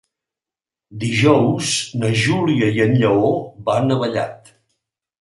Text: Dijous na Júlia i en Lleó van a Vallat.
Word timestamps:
Dijous 1.03 1.75
na 2.05 2.11
Júlia 2.23 2.73
i 2.81 2.85
en 2.89 2.99
Lleó 3.05 3.33
van 3.71 3.99
a 3.99 4.03
Vallat. 4.05 4.55